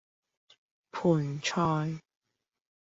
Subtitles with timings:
[0.91, 2.01] 盆菜